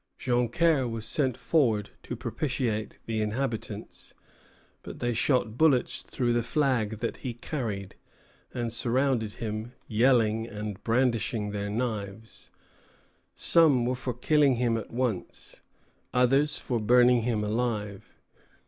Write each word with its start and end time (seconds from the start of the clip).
Joncaire 0.17 0.87
was 0.87 1.05
sent 1.05 1.37
forward 1.37 1.91
to 2.01 2.15
propitiate 2.15 2.97
the 3.05 3.21
inhabitants; 3.21 4.15
but 4.81 4.97
they 4.97 5.13
shot 5.13 5.59
bullets 5.59 6.01
through 6.01 6.33
the 6.33 6.41
flag 6.41 6.97
that 7.01 7.17
he 7.17 7.35
carried, 7.35 7.93
and 8.51 8.73
surrounded 8.73 9.33
him, 9.33 9.73
yelling 9.87 10.47
and 10.47 10.83
brandishing 10.83 11.51
their 11.51 11.69
knives. 11.69 12.49
Some 13.35 13.85
were 13.85 13.93
for 13.93 14.15
killing 14.15 14.55
him 14.55 14.75
at 14.75 14.89
once; 14.89 15.61
others 16.15 16.57
for 16.57 16.79
burning 16.79 17.21
him 17.21 17.43
alive. 17.43 18.17